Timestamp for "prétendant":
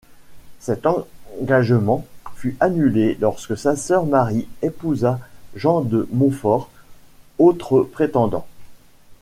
7.83-8.47